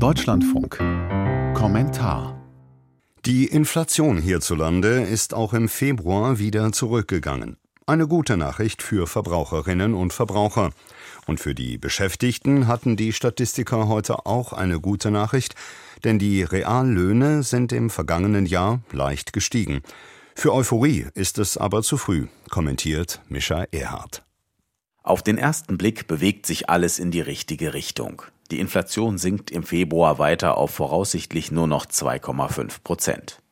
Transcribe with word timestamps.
Deutschlandfunk. 0.00 0.78
Kommentar. 1.52 2.40
Die 3.26 3.44
Inflation 3.44 4.16
hierzulande 4.16 5.02
ist 5.02 5.34
auch 5.34 5.52
im 5.52 5.68
Februar 5.68 6.38
wieder 6.38 6.72
zurückgegangen. 6.72 7.58
Eine 7.84 8.08
gute 8.08 8.38
Nachricht 8.38 8.80
für 8.80 9.06
Verbraucherinnen 9.06 9.92
und 9.92 10.14
Verbraucher. 10.14 10.70
Und 11.26 11.38
für 11.38 11.54
die 11.54 11.76
Beschäftigten 11.76 12.66
hatten 12.66 12.96
die 12.96 13.12
Statistiker 13.12 13.88
heute 13.88 14.24
auch 14.24 14.54
eine 14.54 14.80
gute 14.80 15.10
Nachricht, 15.10 15.54
denn 16.02 16.18
die 16.18 16.44
Reallöhne 16.44 17.42
sind 17.42 17.70
im 17.70 17.90
vergangenen 17.90 18.46
Jahr 18.46 18.80
leicht 18.92 19.34
gestiegen. 19.34 19.82
Für 20.34 20.54
Euphorie 20.54 21.08
ist 21.12 21.36
es 21.36 21.58
aber 21.58 21.82
zu 21.82 21.98
früh, 21.98 22.28
kommentiert 22.48 23.20
Mischa 23.28 23.64
Erhardt. 23.70 24.24
Auf 25.02 25.22
den 25.22 25.36
ersten 25.36 25.76
Blick 25.76 26.06
bewegt 26.06 26.46
sich 26.46 26.70
alles 26.70 26.98
in 26.98 27.10
die 27.10 27.20
richtige 27.20 27.74
Richtung. 27.74 28.22
Die 28.50 28.58
Inflation 28.58 29.16
sinkt 29.16 29.50
im 29.50 29.62
Februar 29.62 30.18
weiter 30.18 30.56
auf 30.56 30.72
voraussichtlich 30.72 31.52
nur 31.52 31.66
noch 31.66 31.86
2,5 31.86 32.82
Prozent. 32.82 33.42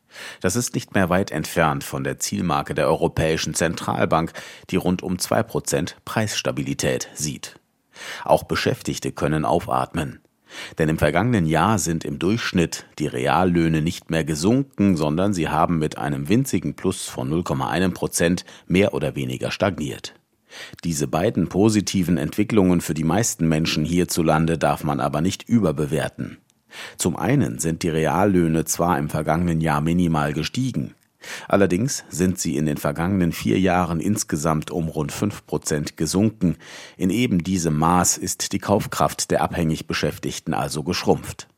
Das 0.41 0.57
ist 0.57 0.75
nicht 0.75 0.95
mehr 0.95 1.09
weit 1.09 1.31
entfernt 1.31 1.85
von 1.85 2.03
der 2.03 2.19
Zielmarke 2.19 2.75
der 2.75 2.89
Europäischen 2.89 3.55
Zentralbank, 3.55 4.33
die 4.71 4.77
rund 4.77 5.03
um 5.03 5.19
2 5.19 5.43
Prozent 5.45 5.97
Preisstabilität 6.05 7.09
sieht. 7.15 7.61
Auch 8.25 8.45
Beschäftigte 8.45 9.13
können 9.13 9.45
aufatmen. 9.45 10.21
Denn 10.79 10.89
im 10.89 10.99
vergangenen 10.99 11.47
Jahr 11.47 11.79
sind 11.79 12.05
im 12.05 12.19
Durchschnitt 12.19 12.87
die 12.99 13.07
Reallöhne 13.07 13.83
nicht 13.83 14.11
mehr 14.11 14.25
gesunken, 14.25 14.97
sondern 14.97 15.35
sie 15.35 15.49
haben 15.49 15.79
mit 15.79 15.99
einem 15.99 16.29
winzigen 16.29 16.75
Plus 16.75 17.05
von 17.05 17.31
0,1 17.31 17.93
Prozent 17.93 18.45
mehr 18.67 18.95
oder 18.95 19.15
weniger 19.15 19.51
stagniert. 19.51 20.15
Diese 20.85 21.07
beiden 21.07 21.49
positiven 21.49 22.17
Entwicklungen 22.17 22.81
für 22.81 22.95
die 22.95 23.05
meisten 23.05 23.49
Menschen 23.49 23.85
hierzulande 23.85 24.59
darf 24.59 24.85
man 24.85 25.01
aber 25.01 25.21
nicht 25.21 25.49
überbewerten. 25.49 26.39
Zum 26.97 27.17
einen 27.17 27.59
sind 27.59 27.83
die 27.83 27.89
Reallöhne 27.89 28.65
zwar 28.65 28.99
im 28.99 29.09
vergangenen 29.09 29.61
Jahr 29.61 29.81
minimal 29.81 30.33
gestiegen, 30.33 30.95
allerdings 31.49 32.05
sind 32.09 32.39
sie 32.39 32.57
in 32.57 32.67
den 32.67 32.77
vergangenen 32.77 33.33
vier 33.33 33.59
Jahren 33.59 34.01
insgesamt 34.01 34.71
um 34.71 34.89
rund 34.89 35.13
fünf 35.13 35.47
Prozent 35.47 35.97
gesunken. 35.97 36.57
In 36.97 37.11
eben 37.11 37.43
diesem 37.43 37.77
Maß 37.77 38.19
ist 38.19 38.53
die 38.53 38.59
Kaufkraft 38.59 39.31
der 39.31 39.43
abhängig 39.43 39.87
Beschäftigten 39.87 40.55
also 40.55 40.83
geschrumpft. 40.83 41.49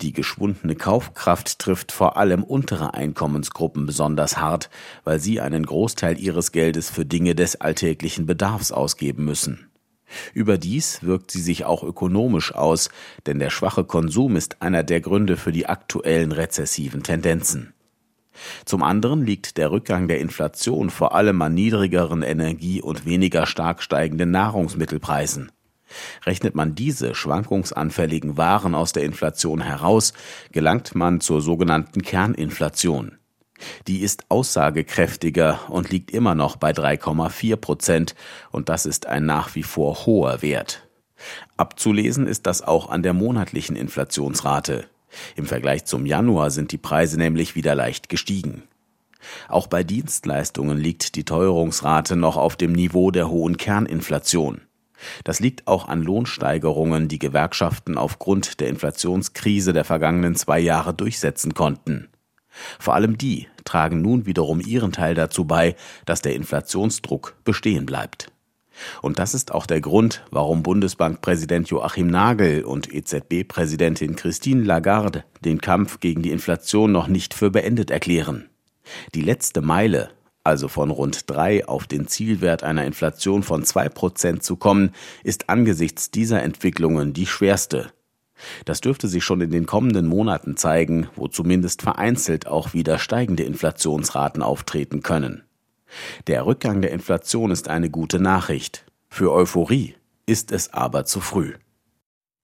Die 0.00 0.12
geschwundene 0.12 0.74
Kaufkraft 0.74 1.58
trifft 1.58 1.92
vor 1.92 2.16
allem 2.16 2.42
untere 2.42 2.94
Einkommensgruppen 2.94 3.86
besonders 3.86 4.36
hart, 4.36 4.70
weil 5.04 5.20
sie 5.20 5.40
einen 5.40 5.66
Großteil 5.66 6.18
ihres 6.18 6.52
Geldes 6.52 6.90
für 6.90 7.04
Dinge 7.04 7.34
des 7.34 7.60
alltäglichen 7.60 8.26
Bedarfs 8.26 8.72
ausgeben 8.72 9.24
müssen. 9.24 9.70
Überdies 10.32 11.02
wirkt 11.02 11.30
sie 11.30 11.40
sich 11.40 11.64
auch 11.64 11.82
ökonomisch 11.82 12.54
aus, 12.54 12.90
denn 13.26 13.38
der 13.38 13.50
schwache 13.50 13.84
Konsum 13.84 14.36
ist 14.36 14.62
einer 14.62 14.82
der 14.82 15.00
Gründe 15.00 15.36
für 15.36 15.52
die 15.52 15.66
aktuellen 15.66 16.32
rezessiven 16.32 17.02
Tendenzen. 17.02 17.72
Zum 18.64 18.82
anderen 18.82 19.24
liegt 19.24 19.56
der 19.58 19.70
Rückgang 19.70 20.08
der 20.08 20.18
Inflation 20.18 20.90
vor 20.90 21.14
allem 21.14 21.40
an 21.42 21.54
niedrigeren 21.54 22.22
Energie- 22.22 22.82
und 22.82 23.06
weniger 23.06 23.46
stark 23.46 23.82
steigenden 23.82 24.30
Nahrungsmittelpreisen. 24.32 25.52
Rechnet 26.24 26.54
man 26.54 26.74
diese 26.74 27.14
schwankungsanfälligen 27.14 28.36
Waren 28.36 28.74
aus 28.74 28.92
der 28.92 29.04
Inflation 29.04 29.60
heraus, 29.60 30.12
gelangt 30.52 30.94
man 30.94 31.20
zur 31.20 31.40
sogenannten 31.40 32.02
Kerninflation. 32.02 33.18
Die 33.86 34.00
ist 34.00 34.30
aussagekräftiger 34.30 35.60
und 35.68 35.90
liegt 35.90 36.10
immer 36.10 36.34
noch 36.34 36.56
bei 36.56 36.72
3,4 36.72 37.56
Prozent, 37.56 38.14
und 38.50 38.68
das 38.68 38.86
ist 38.86 39.06
ein 39.06 39.26
nach 39.26 39.54
wie 39.54 39.62
vor 39.62 40.06
hoher 40.06 40.42
Wert. 40.42 40.86
Abzulesen 41.56 42.26
ist 42.26 42.46
das 42.46 42.62
auch 42.62 42.90
an 42.90 43.02
der 43.02 43.12
monatlichen 43.12 43.76
Inflationsrate. 43.76 44.86
Im 45.36 45.46
Vergleich 45.46 45.84
zum 45.84 46.06
Januar 46.06 46.50
sind 46.50 46.72
die 46.72 46.78
Preise 46.78 47.16
nämlich 47.18 47.54
wieder 47.54 47.74
leicht 47.74 48.08
gestiegen. 48.08 48.64
Auch 49.48 49.68
bei 49.68 49.84
Dienstleistungen 49.84 50.76
liegt 50.76 51.14
die 51.14 51.24
Teuerungsrate 51.24 52.16
noch 52.16 52.36
auf 52.36 52.56
dem 52.56 52.72
Niveau 52.72 53.10
der 53.10 53.28
hohen 53.28 53.56
Kerninflation. 53.56 54.60
Das 55.24 55.40
liegt 55.40 55.66
auch 55.66 55.88
an 55.88 56.02
Lohnsteigerungen, 56.02 57.08
die 57.08 57.18
Gewerkschaften 57.18 57.98
aufgrund 57.98 58.60
der 58.60 58.68
Inflationskrise 58.68 59.72
der 59.72 59.84
vergangenen 59.84 60.34
zwei 60.34 60.60
Jahre 60.60 60.94
durchsetzen 60.94 61.54
konnten. 61.54 62.08
Vor 62.78 62.94
allem 62.94 63.18
die 63.18 63.48
tragen 63.64 64.00
nun 64.00 64.26
wiederum 64.26 64.60
ihren 64.60 64.92
Teil 64.92 65.14
dazu 65.14 65.44
bei, 65.44 65.74
dass 66.06 66.22
der 66.22 66.34
Inflationsdruck 66.34 67.36
bestehen 67.44 67.86
bleibt. 67.86 68.30
Und 69.02 69.18
das 69.18 69.34
ist 69.34 69.52
auch 69.52 69.66
der 69.66 69.80
Grund, 69.80 70.24
warum 70.30 70.62
Bundesbankpräsident 70.62 71.68
Joachim 71.68 72.08
Nagel 72.08 72.64
und 72.64 72.92
EZB-Präsidentin 72.92 74.16
Christine 74.16 74.64
Lagarde 74.64 75.24
den 75.44 75.60
Kampf 75.60 76.00
gegen 76.00 76.22
die 76.22 76.30
Inflation 76.30 76.90
noch 76.90 77.06
nicht 77.06 77.34
für 77.34 77.50
beendet 77.50 77.90
erklären. 77.90 78.48
Die 79.14 79.22
letzte 79.22 79.62
Meile 79.62 80.10
also 80.44 80.68
von 80.68 80.90
rund 80.90 81.28
drei 81.28 81.66
auf 81.66 81.86
den 81.86 82.06
Zielwert 82.06 82.62
einer 82.62 82.84
Inflation 82.84 83.42
von 83.42 83.64
zwei 83.64 83.88
Prozent 83.88 84.42
zu 84.42 84.56
kommen, 84.56 84.92
ist 85.22 85.48
angesichts 85.48 86.10
dieser 86.10 86.42
Entwicklungen 86.42 87.14
die 87.14 87.26
schwerste. 87.26 87.92
Das 88.64 88.80
dürfte 88.80 89.08
sich 89.08 89.24
schon 89.24 89.40
in 89.40 89.50
den 89.50 89.64
kommenden 89.64 90.06
Monaten 90.06 90.56
zeigen, 90.56 91.08
wo 91.16 91.28
zumindest 91.28 91.82
vereinzelt 91.82 92.46
auch 92.46 92.74
wieder 92.74 92.98
steigende 92.98 93.44
Inflationsraten 93.44 94.42
auftreten 94.42 95.02
können. 95.02 95.44
Der 96.26 96.44
Rückgang 96.44 96.82
der 96.82 96.90
Inflation 96.90 97.50
ist 97.50 97.68
eine 97.68 97.88
gute 97.88 98.18
Nachricht. 98.18 98.84
Für 99.08 99.32
Euphorie 99.32 99.94
ist 100.26 100.52
es 100.52 100.72
aber 100.72 101.04
zu 101.04 101.20
früh. 101.20 101.54